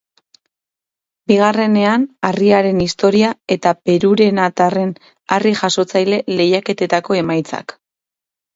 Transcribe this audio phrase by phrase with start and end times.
[1.31, 4.97] Bigarrenean, harriaren historia eta perurenatarren
[5.37, 7.81] harri-jasotzaile lehiaketetako emaitzak.